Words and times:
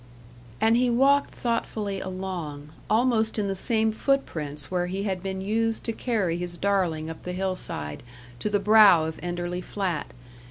And 0.59 0.75
he 0.77 0.89
walked 0.89 1.29
thoughtfully 1.29 1.99
along, 1.99 2.73
almost 2.89 3.37
in 3.37 3.47
the 3.47 3.53
same 3.53 3.91
footprints 3.91 4.71
where 4.71 4.87
he 4.87 5.03
had 5.03 5.21
been 5.21 5.41
used 5.41 5.83
to 5.83 5.93
carry 5.93 6.39
his 6.39 6.57
darling 6.57 7.07
up 7.07 7.21
the 7.21 7.33
hillside 7.33 8.01
to 8.39 8.49
the 8.49 8.57
brow 8.59 9.05
of 9.05 9.19
Enderley 9.21 9.61
Flat. 9.61 10.11